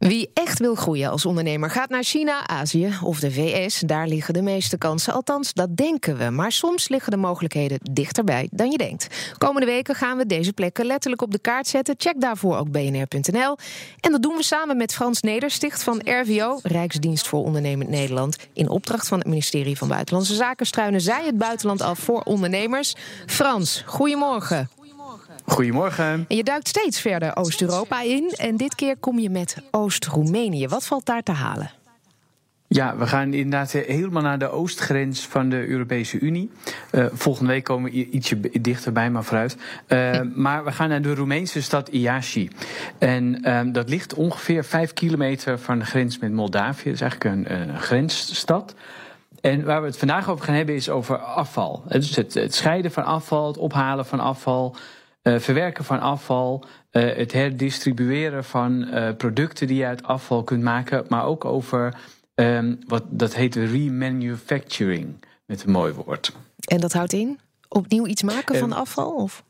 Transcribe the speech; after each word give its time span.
Wie 0.00 0.30
echt 0.34 0.58
wil 0.58 0.74
groeien 0.74 1.10
als 1.10 1.26
ondernemer 1.26 1.70
gaat 1.70 1.88
naar 1.88 2.02
China, 2.02 2.46
Azië 2.46 2.98
of 3.02 3.20
de 3.20 3.30
VS. 3.30 3.80
Daar 3.80 4.06
liggen 4.06 4.34
de 4.34 4.42
meeste 4.42 4.78
kansen. 4.78 5.12
Althans, 5.12 5.52
dat 5.52 5.76
denken 5.76 6.16
we. 6.16 6.30
Maar 6.30 6.52
soms 6.52 6.88
liggen 6.88 7.10
de 7.10 7.16
mogelijkheden 7.16 7.78
dichterbij 7.92 8.48
dan 8.50 8.70
je 8.70 8.78
denkt. 8.78 9.34
Komende 9.38 9.66
weken 9.66 9.94
gaan 9.94 10.16
we 10.16 10.26
deze 10.26 10.52
plekken 10.52 10.86
letterlijk 10.86 11.22
op 11.22 11.30
de 11.30 11.38
kaart 11.38 11.66
zetten. 11.66 11.94
Check 11.98 12.20
daarvoor 12.20 12.56
ook 12.56 12.70
bnr.nl. 12.70 13.56
En 14.00 14.12
dat 14.12 14.22
doen 14.22 14.36
we 14.36 14.42
samen 14.42 14.76
met 14.76 14.94
Frans 14.94 15.20
Nedersticht 15.20 15.82
van 15.82 16.00
RVO, 16.04 16.58
Rijksdienst 16.62 17.28
voor 17.28 17.44
Ondernemend 17.44 17.90
Nederland. 17.90 18.36
In 18.52 18.68
opdracht 18.68 19.08
van 19.08 19.18
het 19.18 19.26
ministerie 19.26 19.76
van 19.76 19.88
Buitenlandse 19.88 20.34
Zaken 20.34 20.66
struinen 20.66 21.00
zij 21.00 21.24
het 21.24 21.38
buitenland 21.38 21.80
af 21.80 21.98
voor 21.98 22.22
ondernemers. 22.22 22.94
Frans, 23.26 23.82
goedemorgen. 23.86 24.79
Goedemorgen. 25.44 26.24
En 26.28 26.36
je 26.36 26.44
duikt 26.44 26.68
steeds 26.68 27.00
verder 27.00 27.36
Oost-Europa 27.36 28.02
in. 28.02 28.30
En 28.36 28.56
dit 28.56 28.74
keer 28.74 28.96
kom 28.96 29.18
je 29.18 29.30
met 29.30 29.56
Oost-Roemenië. 29.70 30.68
Wat 30.68 30.86
valt 30.86 31.06
daar 31.06 31.22
te 31.22 31.32
halen? 31.32 31.70
Ja, 32.72 32.96
we 32.96 33.06
gaan 33.06 33.32
inderdaad 33.32 33.72
helemaal 33.72 34.22
naar 34.22 34.38
de 34.38 34.50
oostgrens 34.50 35.26
van 35.26 35.48
de 35.48 35.66
Europese 35.66 36.18
Unie. 36.18 36.50
Uh, 36.92 37.06
volgende 37.12 37.50
week 37.50 37.64
komen 37.64 37.90
we 37.90 38.08
ietsje 38.10 38.40
dichterbij, 38.60 39.10
maar 39.10 39.24
vooruit. 39.24 39.56
Uh, 39.88 40.20
maar 40.34 40.64
we 40.64 40.72
gaan 40.72 40.88
naar 40.88 41.02
de 41.02 41.14
Roemeense 41.14 41.62
stad 41.62 41.88
Iași. 41.88 42.50
En 42.98 43.40
uh, 43.42 43.60
dat 43.72 43.88
ligt 43.88 44.14
ongeveer 44.14 44.64
vijf 44.64 44.92
kilometer 44.92 45.58
van 45.58 45.78
de 45.78 45.84
grens 45.84 46.18
met 46.18 46.32
Moldavië. 46.32 46.84
Dat 46.84 46.94
is 46.94 47.00
eigenlijk 47.00 47.48
een, 47.48 47.78
grensstad. 47.78 48.74
En 49.40 49.64
waar 49.64 49.80
we 49.80 49.86
het 49.86 49.98
vandaag 49.98 50.28
over 50.28 50.44
gaan 50.44 50.54
hebben 50.54 50.74
is 50.74 50.88
over 50.88 51.18
afval. 51.18 51.82
Dus 51.88 52.16
het, 52.16 52.34
het 52.34 52.54
scheiden 52.54 52.90
van 52.90 53.04
afval, 53.04 53.46
het 53.46 53.58
ophalen 53.58 54.06
van 54.06 54.20
afval. 54.20 54.76
Uh, 55.22 55.38
verwerken 55.38 55.84
van 55.84 56.00
afval, 56.00 56.64
uh, 56.92 57.16
het 57.16 57.32
herdistribueren 57.32 58.44
van 58.44 58.82
uh, 58.82 59.08
producten 59.16 59.66
die 59.66 59.76
je 59.76 59.86
uit 59.86 60.02
afval 60.02 60.44
kunt 60.44 60.62
maken, 60.62 61.04
maar 61.08 61.24
ook 61.24 61.44
over 61.44 61.94
um, 62.34 62.78
wat 62.86 63.04
dat 63.08 63.34
heet 63.34 63.54
remanufacturing, 63.54 65.24
met 65.46 65.64
een 65.64 65.70
mooi 65.72 65.92
woord. 65.92 66.32
En 66.64 66.80
dat 66.80 66.92
houdt 66.92 67.12
in 67.12 67.38
opnieuw 67.68 68.06
iets 68.06 68.22
maken 68.22 68.56
van 68.56 68.72
afval? 68.72 69.14
Of? 69.14 69.44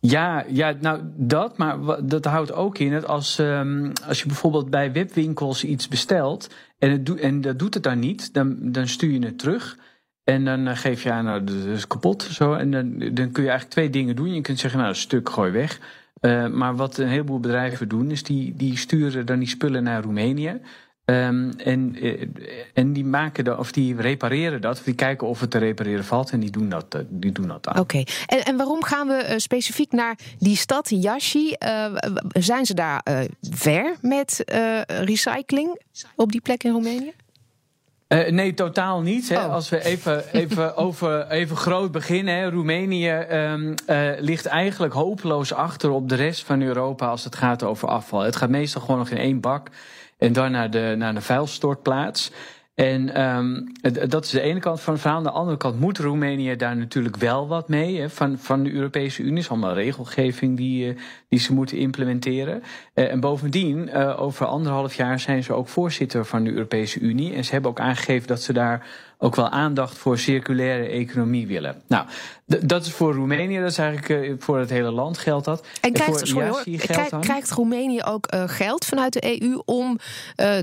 Ja, 0.00 0.44
ja, 0.48 0.74
nou 0.80 1.00
dat, 1.16 1.56
maar 1.56 2.06
dat 2.06 2.24
houdt 2.24 2.52
ook 2.52 2.78
in 2.78 2.90
dat 2.90 3.06
als, 3.06 3.38
um, 3.38 3.92
als 4.06 4.20
je 4.20 4.26
bijvoorbeeld 4.26 4.70
bij 4.70 4.92
webwinkels 4.92 5.64
iets 5.64 5.88
bestelt 5.88 6.54
en, 6.78 6.90
het 6.90 7.20
en 7.20 7.40
dat 7.40 7.58
doet 7.58 7.74
het 7.74 7.82
dan 7.82 7.98
niet, 7.98 8.34
dan, 8.34 8.56
dan 8.60 8.88
stuur 8.88 9.10
je 9.10 9.24
het 9.24 9.38
terug. 9.38 9.78
En 10.30 10.44
dan 10.44 10.66
eh, 10.66 10.76
geef 10.76 11.02
je 11.02 11.12
aan, 11.12 11.24
nou, 11.24 11.44
dat 11.44 11.54
is 11.54 11.86
kapot. 11.86 12.22
Zo. 12.22 12.52
En 12.52 12.70
dan, 12.70 12.98
dan 12.98 13.30
kun 13.30 13.42
je 13.42 13.48
eigenlijk 13.48 13.70
twee 13.70 13.90
dingen 13.90 14.16
doen. 14.16 14.34
Je 14.34 14.40
kunt 14.40 14.58
zeggen, 14.58 14.78
nou, 14.78 14.90
een 14.90 14.98
stuk 14.98 15.28
gooi 15.28 15.50
weg. 15.50 15.80
Uh, 16.20 16.46
maar 16.46 16.76
wat 16.76 16.98
een 16.98 17.08
heleboel 17.08 17.40
bedrijven 17.40 17.88
doen, 17.88 18.10
is 18.10 18.22
die, 18.22 18.54
die 18.56 18.78
sturen 18.78 19.26
dan 19.26 19.38
die 19.38 19.48
spullen 19.48 19.82
naar 19.82 20.02
Roemenië. 20.02 20.60
Um, 21.04 21.50
en, 21.50 21.96
eh, 22.00 22.28
en 22.74 22.92
die 22.92 23.04
maken 23.04 23.44
dat, 23.44 23.58
of 23.58 23.72
die 23.72 23.96
repareren 23.96 24.60
dat, 24.60 24.78
of 24.78 24.84
die 24.84 24.94
kijken 24.94 25.26
of 25.26 25.40
het 25.40 25.50
te 25.50 25.58
repareren 25.58 26.04
valt. 26.04 26.30
En 26.30 26.40
die 26.40 26.50
doen 26.50 26.68
dat, 26.68 27.04
die 27.08 27.32
doen 27.32 27.48
dat. 27.48 27.78
Oké, 27.78 28.02
en, 28.26 28.44
en 28.44 28.56
waarom 28.56 28.84
gaan 28.84 29.06
we 29.06 29.34
specifiek 29.36 29.92
naar 29.92 30.18
die 30.38 30.56
stad, 30.56 30.88
Yashi? 30.90 31.54
Zijn 32.28 32.66
ze 32.66 32.74
daar 32.74 33.02
ver 33.40 33.96
met 34.00 34.42
recycling 34.86 35.80
op 36.14 36.32
die 36.32 36.40
plek 36.40 36.64
in 36.64 36.72
Roemenië? 36.72 37.12
Uh, 38.12 38.28
nee, 38.28 38.54
totaal 38.54 39.00
niet. 39.00 39.28
Hè. 39.28 39.44
Oh. 39.44 39.52
Als 39.52 39.68
we 39.68 39.84
even, 39.84 40.24
even, 40.32 40.76
over, 40.86 41.26
even 41.28 41.56
groot 41.56 41.92
beginnen. 41.92 42.34
Hè. 42.34 42.50
Roemenië 42.50 43.10
um, 43.10 43.74
uh, 43.86 44.10
ligt 44.18 44.46
eigenlijk 44.46 44.92
hopeloos 44.92 45.52
achter 45.52 45.90
op 45.90 46.08
de 46.08 46.14
rest 46.14 46.44
van 46.44 46.62
Europa 46.62 47.08
als 47.08 47.24
het 47.24 47.36
gaat 47.36 47.62
over 47.62 47.88
afval. 47.88 48.20
Het 48.20 48.36
gaat 48.36 48.48
meestal 48.48 48.80
gewoon 48.80 48.98
nog 48.98 49.10
in 49.10 49.16
één 49.16 49.40
bak 49.40 49.68
en 50.18 50.32
dan 50.32 50.50
naar 50.50 50.70
de, 50.70 50.94
naar 50.98 51.14
de 51.14 51.20
vuilstortplaats. 51.20 52.30
En 52.74 53.22
um, 53.22 53.72
dat 54.08 54.24
is 54.24 54.30
de 54.30 54.40
ene 54.40 54.60
kant 54.60 54.80
van 54.80 54.92
het 54.92 55.02
verhaal. 55.02 55.18
Aan 55.18 55.24
de 55.24 55.30
andere 55.30 55.56
kant 55.56 55.80
moet 55.80 55.98
Roemenië 55.98 56.56
daar 56.56 56.76
natuurlijk 56.76 57.16
wel 57.16 57.48
wat 57.48 57.68
mee. 57.68 58.00
Hè, 58.00 58.10
van, 58.10 58.38
van 58.38 58.62
de 58.62 58.72
Europese 58.72 59.22
Unie. 59.22 59.38
is 59.38 59.50
allemaal 59.50 59.74
regelgeving 59.74 60.56
die, 60.56 60.86
uh, 60.86 60.98
die 61.28 61.38
ze 61.38 61.52
moeten 61.52 61.76
implementeren. 61.76 62.62
Uh, 62.94 63.12
en 63.12 63.20
bovendien, 63.20 63.88
uh, 63.88 64.20
over 64.22 64.46
anderhalf 64.46 64.94
jaar 64.94 65.20
zijn 65.20 65.42
ze 65.42 65.52
ook 65.52 65.68
voorzitter 65.68 66.24
van 66.24 66.44
de 66.44 66.50
Europese 66.50 67.00
Unie. 67.00 67.34
En 67.34 67.44
ze 67.44 67.52
hebben 67.52 67.70
ook 67.70 67.80
aangegeven 67.80 68.28
dat 68.28 68.42
ze 68.42 68.52
daar 68.52 68.86
ook 69.22 69.36
wel 69.36 69.48
aandacht 69.48 69.98
voor 69.98 70.18
circulaire 70.18 70.86
economie 70.86 71.46
willen. 71.46 71.82
Nou, 71.86 72.06
dat 72.46 72.86
is 72.86 72.92
voor 72.92 73.14
Roemenië, 73.14 73.60
dat 73.60 73.70
is 73.70 73.78
eigenlijk 73.78 74.42
voor 74.42 74.58
het 74.58 74.70
hele 74.70 74.90
land 74.90 75.18
geldt 75.18 75.44
dat. 75.44 75.66
En 75.80 75.92
krijgt, 75.92 76.30
hoor, 76.30 76.62
krijgt, 76.76 77.18
krijgt 77.18 77.50
Roemenië 77.50 78.02
ook 78.02 78.26
geld 78.46 78.84
vanuit 78.84 79.12
de 79.12 79.42
EU 79.42 79.62
om 79.64 79.98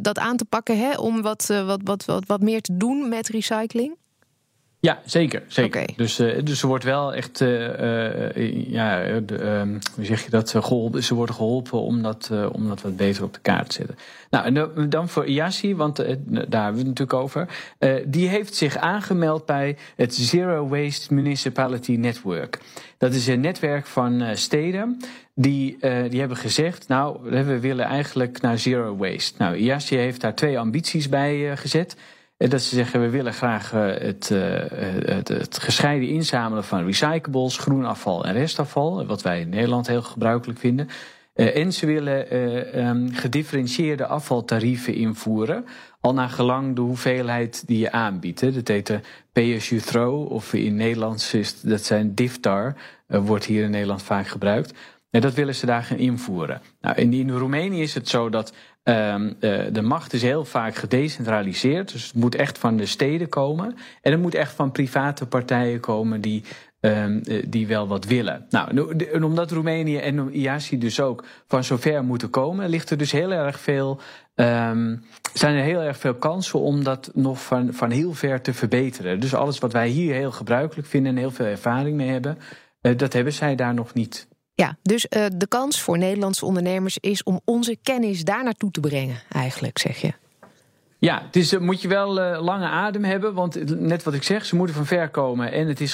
dat 0.02 0.20
aan 0.20 0.38
te 0.38 0.46
pakken, 0.46 0.80
hè, 0.80 0.94
om 0.94 1.22
wat, 1.22 1.46
wat, 1.66 1.82
wat, 1.84 2.06
wat, 2.06 2.26
wat 2.26 2.42
meer 2.42 2.62
te 2.62 2.78
doen 2.78 3.10
met 3.10 3.28
recycling? 3.28 3.96
Ja, 4.88 5.02
zeker. 5.06 5.44
zeker. 5.48 5.82
Okay. 5.82 5.94
Dus, 5.96 6.20
uh, 6.20 6.44
dus 6.44 6.60
ze 6.60 6.68
wordt 6.68 6.84
wel 6.84 7.14
echt, 7.14 7.42
uh, 7.42 7.80
uh, 7.80 8.72
ja, 8.72 9.20
de, 9.20 9.66
hoe 9.96 10.06
zeg 10.06 10.24
je 10.24 10.30
dat, 10.30 10.50
geholpen, 10.50 11.04
ze 11.04 11.16
worden 11.16 11.36
geholpen 11.36 11.82
om 11.82 12.02
dat, 12.02 12.32
om 12.52 12.68
dat 12.68 12.82
wat 12.82 12.98
beter 12.98 13.24
op 13.24 13.34
de 13.34 13.40
kaart 13.40 13.70
te 13.70 13.76
zetten. 13.76 13.98
Nou, 14.30 14.46
en 14.46 14.90
dan 14.90 15.10
voor 15.10 15.26
IASI, 15.26 15.76
want 15.76 15.96
daar 15.98 16.08
hebben 16.08 16.50
we 16.50 16.78
het 16.78 17.00
natuurlijk 17.00 17.14
over. 17.14 17.48
die 18.06 18.28
heeft 18.28 18.56
zich 18.56 18.78
aangemeld 18.78 19.46
bij 19.46 19.78
het 19.96 20.16
Zero 20.16 20.68
Waste 20.68 21.14
Municipality 21.14 21.92
Network. 21.92 22.60
Dat 22.98 23.14
is 23.14 23.28
een 23.28 23.40
netwerk 23.40 23.86
van 23.86 24.24
steden 24.34 24.98
die, 25.34 25.78
die 26.10 26.20
hebben 26.20 26.38
gezegd, 26.38 26.88
nou, 26.88 27.18
we 27.24 27.60
willen 27.60 27.86
eigenlijk 27.86 28.42
naar 28.42 28.58
zero 28.58 28.96
waste. 28.96 29.34
Nou, 29.38 29.56
IASI 29.56 29.96
heeft 29.96 30.22
daar 30.22 30.36
twee 30.36 30.60
ambities 30.60 31.10
bij 31.10 31.58
gezet. 31.58 31.96
Dat 32.38 32.62
ze 32.62 32.76
zeggen, 32.76 33.02
we 33.02 33.10
willen 33.10 33.34
graag 33.34 33.74
eh, 33.74 33.86
het, 33.86 34.32
eh, 34.32 34.40
het, 35.06 35.28
het, 35.28 35.60
gescheiden 35.60 36.10
inzamelen 36.10 36.64
van 36.64 36.86
recyclables, 36.86 37.58
groenafval 37.58 38.26
en 38.26 38.34
restafval. 38.34 39.06
Wat 39.06 39.22
wij 39.22 39.40
in 39.40 39.50
Nederland 39.50 39.88
heel 39.88 40.02
gebruikelijk 40.02 40.60
vinden. 40.60 40.90
En 41.34 41.74
ze 41.74 41.86
willen 41.86 42.38
um, 42.88 43.14
gedifferentieerde 43.14 44.06
afvaltarieven 44.06 44.94
invoeren. 44.94 45.66
Al 46.00 46.14
naar 46.14 46.30
gelang 46.30 46.76
de 46.76 46.82
hoeveelheid 46.82 47.68
die 47.68 47.80
je 47.80 47.92
aanbiedt. 47.92 48.54
Dat 48.54 48.68
heet 48.68 48.88
de 48.88 49.00
pay 49.32 49.56
as 49.56 49.70
you 49.70 49.82
throw. 49.82 50.32
Of 50.32 50.54
in 50.54 50.76
Nederlands 50.76 51.34
is 51.34 51.62
dat 51.62 51.84
zijn 51.84 52.16
DIFTAR. 52.16 52.76
Wordt 53.08 53.46
hier 53.46 53.64
in 53.64 53.72
Nederland 53.72 54.04
vaak 54.04 54.28
gebruikt. 54.28 54.74
En 55.10 55.22
dat 55.22 55.34
willen 55.34 55.56
ze 55.56 55.66
daar 55.66 55.84
gaan 55.84 55.98
invoeren. 55.98 56.62
Nou, 56.82 56.96
in 56.96 57.30
Roemenië 57.30 57.82
is 57.82 57.94
het 57.94 58.10
zo 58.10 58.30
dat 58.30 58.54
Um, 58.90 59.36
de 59.74 59.82
macht 59.82 60.14
is 60.14 60.22
heel 60.22 60.46
vaak 60.46 60.76
gedecentraliseerd. 60.76 61.92
Dus 61.92 62.04
het 62.04 62.16
moet 62.16 62.36
echt 62.36 62.58
van 62.58 62.78
de 62.78 62.86
steden 62.86 63.30
komen. 63.30 63.76
En 64.02 64.12
het 64.12 64.22
moet 64.22 64.36
echt 64.36 64.54
van 64.54 64.72
private 64.72 65.26
partijen 65.26 65.80
komen 65.80 66.22
die, 66.22 66.44
um, 66.80 67.22
die 67.48 67.68
wel 67.68 67.88
wat 67.88 68.06
willen. 68.06 68.46
Nou, 68.50 68.96
en 69.12 69.24
omdat 69.24 69.52
Roemenië 69.52 69.98
en 69.98 70.34
IASI 70.34 70.78
dus 70.78 71.00
ook 71.00 71.24
van 71.48 71.64
zover 71.64 72.04
moeten 72.04 72.30
komen, 72.30 72.70
ligt 72.70 72.90
er 72.90 72.98
dus 72.98 73.12
heel 73.12 73.32
erg 73.32 73.60
veel. 73.60 74.00
Um, 74.36 75.04
zijn 75.34 75.56
er 75.56 75.64
heel 75.64 75.82
erg 75.82 75.98
veel 75.98 76.16
kansen 76.16 76.60
om 76.60 76.84
dat 76.84 77.12
nog 77.14 77.44
van, 77.44 77.74
van 77.74 77.92
heel 77.92 78.14
ver 78.14 78.42
te 78.42 78.54
verbeteren. 78.54 79.20
Dus 79.20 79.36
alles 79.36 79.60
wat 79.60 79.74
wij 79.74 79.88
hier 79.88 80.14
heel 80.14 80.32
gebruikelijk 80.32 80.88
vinden 80.88 81.12
en 81.12 81.18
heel 81.18 81.32
veel 81.32 81.46
ervaring 81.46 81.96
mee 81.98 82.10
hebben, 82.10 82.38
uh, 82.82 82.98
dat 82.98 83.14
hebben 83.14 83.34
zij 83.34 83.56
daar 83.56 83.74
nog 83.74 83.94
niet. 83.94 84.28
Ja, 84.64 84.78
dus 84.82 85.06
uh, 85.10 85.26
de 85.36 85.48
kans 85.48 85.82
voor 85.82 85.98
Nederlandse 85.98 86.46
ondernemers 86.46 86.98
is 86.98 87.24
om 87.24 87.42
onze 87.46 87.78
kennis 87.84 88.24
daar 88.24 88.44
naartoe 88.44 88.72
te 88.72 88.80
brengen, 88.80 89.22
eigenlijk, 89.32 89.78
zeg 89.78 89.98
je. 89.98 90.14
Ja, 90.98 91.28
dus 91.32 91.54
uh, 91.54 91.60
moet 91.60 91.82
je 91.82 91.88
wel 91.88 92.20
uh, 92.20 92.42
lange 92.42 92.66
adem 92.66 93.04
hebben, 93.04 93.34
want 93.34 93.80
net 93.80 94.04
wat 94.04 94.14
ik 94.14 94.24
zeg, 94.24 94.46
ze 94.46 94.56
moeten 94.56 94.76
van 94.76 94.86
ver 94.86 95.10
komen 95.10 95.52
en 95.52 95.68
het 95.68 95.82
is 95.82 95.94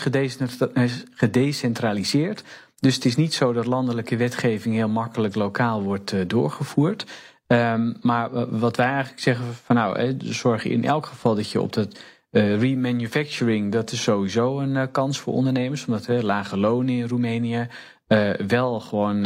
gedecentraliseerd. 1.15 2.43
Dus 2.79 2.95
het 2.95 3.05
is 3.05 3.15
niet 3.15 3.33
zo 3.33 3.53
dat 3.53 3.65
landelijke 3.65 4.17
wetgeving 4.17 4.75
heel 4.75 4.89
makkelijk 4.89 5.35
lokaal 5.35 5.81
wordt 5.81 6.29
doorgevoerd. 6.29 7.05
Um, 7.47 7.97
maar 8.01 8.57
wat 8.59 8.77
wij 8.77 8.87
eigenlijk 8.87 9.21
zeggen 9.21 9.45
van 9.53 9.75
nou, 9.75 9.99
hè, 9.99 10.15
zorg 10.19 10.65
in 10.65 10.85
elk 10.85 11.05
geval 11.05 11.35
dat 11.35 11.51
je 11.51 11.61
op 11.61 11.73
dat 11.73 11.99
remanufacturing, 12.31 13.71
dat 13.71 13.91
is 13.91 14.03
sowieso 14.03 14.59
een 14.59 14.91
kans 14.91 15.19
voor 15.19 15.33
ondernemers, 15.33 15.85
omdat 15.85 16.05
hè, 16.05 16.21
lage 16.21 16.57
lonen 16.57 16.93
in 16.93 17.07
Roemenië, 17.07 17.67
uh, 18.07 18.29
wel 18.47 18.79
gewoon 18.79 19.25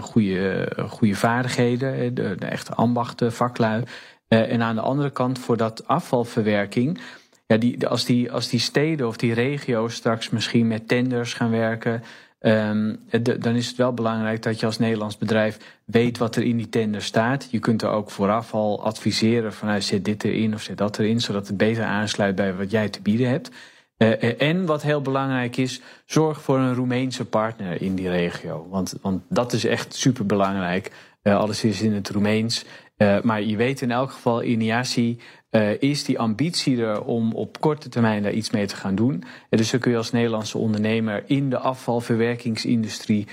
goede, 0.00 0.72
goede 0.88 1.14
vaardigheden, 1.14 2.14
de, 2.14 2.34
de 2.38 2.46
echte 2.46 2.74
ambachten, 2.74 3.32
vaklui. 3.32 3.82
En 4.28 4.62
aan 4.62 4.74
de 4.74 4.80
andere 4.80 5.10
kant 5.10 5.38
voor 5.38 5.56
dat 5.56 5.86
afvalverwerking. 5.86 7.00
Ja, 7.46 7.56
die, 7.56 7.86
als, 7.86 8.04
die, 8.04 8.32
als 8.32 8.48
die 8.48 8.60
steden 8.60 9.06
of 9.06 9.16
die 9.16 9.34
regio's 9.34 9.94
straks 9.94 10.30
misschien 10.30 10.68
met 10.68 10.88
tenders 10.88 11.34
gaan 11.34 11.50
werken. 11.50 12.02
De, 12.40 13.38
dan 13.38 13.54
is 13.54 13.68
het 13.68 13.76
wel 13.76 13.92
belangrijk 13.92 14.42
dat 14.42 14.60
je 14.60 14.66
als 14.66 14.78
Nederlands 14.78 15.18
bedrijf 15.18 15.58
weet 15.84 16.18
wat 16.18 16.36
er 16.36 16.42
in 16.42 16.56
die 16.56 16.68
tender 16.68 17.02
staat. 17.02 17.48
Je 17.50 17.58
kunt 17.58 17.82
er 17.82 17.88
ook 17.88 18.10
vooraf 18.10 18.54
al 18.54 18.84
adviseren 18.84 19.52
van 19.52 19.68
nou, 19.68 19.80
zet 19.80 20.04
dit 20.04 20.24
erin 20.24 20.54
of 20.54 20.62
zet 20.62 20.78
dat 20.78 20.98
erin, 20.98 21.20
zodat 21.20 21.46
het 21.46 21.56
beter 21.56 21.84
aansluit 21.84 22.34
bij 22.34 22.54
wat 22.54 22.70
jij 22.70 22.88
te 22.88 23.02
bieden 23.02 23.28
hebt. 23.28 23.50
Uh, 24.02 24.40
en 24.40 24.66
wat 24.66 24.82
heel 24.82 25.02
belangrijk 25.02 25.56
is, 25.56 25.80
zorg 26.06 26.42
voor 26.42 26.58
een 26.58 26.74
Roemeense 26.74 27.24
partner 27.24 27.82
in 27.82 27.94
die 27.94 28.08
regio. 28.08 28.66
Want, 28.70 28.94
want 29.02 29.22
dat 29.28 29.52
is 29.52 29.64
echt 29.64 29.94
super 29.94 30.26
belangrijk. 30.26 30.92
Uh, 31.22 31.36
alles 31.36 31.64
is 31.64 31.82
in 31.82 31.92
het 31.92 32.08
Roemeens. 32.08 32.64
maar 33.22 33.42
je 33.42 33.56
weet 33.56 33.80
in 33.80 33.90
elk 33.90 34.10
geval, 34.10 34.42
Iniasi 34.42 35.20
is 35.78 36.04
die 36.04 36.18
ambitie 36.18 36.82
er 36.82 37.04
om 37.04 37.32
op 37.32 37.60
korte 37.60 37.88
termijn 37.88 38.22
daar 38.22 38.32
iets 38.32 38.50
mee 38.50 38.66
te 38.66 38.76
gaan 38.76 38.94
doen. 38.94 39.24
dus 39.50 39.70
dan 39.70 39.80
kun 39.80 39.90
je 39.90 39.96
als 39.96 40.12
Nederlandse 40.12 40.58
ondernemer 40.58 41.24
in 41.26 41.50
de 41.50 41.58
afvalverwerkingsindustrie 41.58 43.26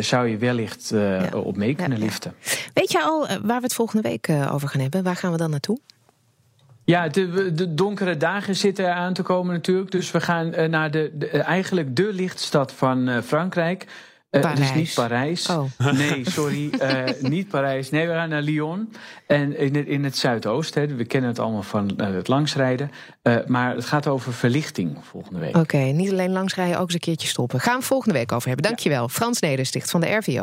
zou 0.00 0.28
je 0.28 0.36
wellicht 0.36 0.94
op 1.34 1.56
mee 1.56 1.74
kunnen 1.74 1.98
liften. 1.98 2.34
Weet 2.74 2.92
je 2.92 3.02
al 3.02 3.26
waar 3.26 3.58
we 3.58 3.62
het 3.62 3.74
volgende 3.74 4.08
week 4.08 4.28
over 4.50 4.68
gaan 4.68 4.80
hebben? 4.80 5.02
Waar 5.02 5.16
gaan 5.16 5.32
we 5.32 5.38
dan 5.38 5.50
naartoe? 5.50 5.78
Ja, 6.84 7.08
de, 7.08 7.52
de, 7.52 7.74
donkere 7.74 8.16
dagen 8.16 8.56
zitten 8.56 8.84
er 8.84 8.92
aan 8.92 9.12
te 9.12 9.22
komen 9.22 9.54
natuurlijk. 9.54 9.90
Dus 9.90 10.10
we 10.10 10.20
gaan 10.20 10.46
uh, 10.46 10.64
naar 10.64 10.90
de, 10.90 11.10
de, 11.14 11.26
eigenlijk 11.28 11.96
de 11.96 12.12
lichtstad 12.12 12.72
van 12.72 13.08
uh, 13.08 13.20
Frankrijk. 13.20 13.86
Uh, 14.30 14.54
dus 14.54 14.74
niet 14.74 14.94
Parijs. 14.94 15.48
Oh. 15.48 15.64
Nee, 15.92 16.30
sorry, 16.30 16.70
niet 17.20 17.48
Parijs. 17.48 17.90
Nee, 17.90 18.06
we 18.06 18.12
gaan 18.12 18.28
naar 18.28 18.42
Lyon. 18.42 18.92
En 19.26 19.58
in 19.58 19.74
het, 19.74 19.86
in 19.86 20.04
het 20.04 20.16
zuidoosten. 20.16 20.96
We 20.96 21.04
kennen 21.04 21.30
het 21.30 21.38
allemaal 21.38 21.62
van 21.62 22.00
het 22.02 22.28
langsrijden. 22.28 22.90
maar 23.46 23.74
het 23.74 23.84
gaat 23.84 24.06
over 24.06 24.32
verlichting 24.32 24.98
volgende 25.00 25.38
week. 25.38 25.56
Oké, 25.56 25.76
niet 25.76 26.10
alleen 26.10 26.32
langsrijden, 26.32 26.76
ook 26.76 26.84
eens 26.84 26.94
een 26.94 27.00
keertje 27.00 27.28
stoppen. 27.28 27.60
Gaan 27.60 27.78
we 27.78 27.84
volgende 27.84 28.18
week 28.18 28.32
over 28.32 28.48
hebben. 28.48 28.66
Dankjewel. 28.66 29.02
Ja. 29.02 29.08
Frans 29.08 29.40
Nedersticht 29.40 29.90
van 29.90 30.00
de 30.00 30.14
RVO. 30.14 30.40